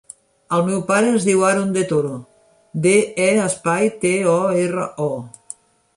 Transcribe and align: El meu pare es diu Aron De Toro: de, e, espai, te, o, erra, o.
El 0.55 0.63
meu 0.69 0.79
pare 0.87 1.11
es 1.17 1.27
diu 1.27 1.43
Aron 1.49 1.75
De 1.75 1.83
Toro: 1.91 2.15
de, 2.87 2.95
e, 3.27 3.27
espai, 3.45 3.93
te, 4.07 4.15
o, 4.37 4.39
erra, 4.65 4.91
o. 5.11 5.59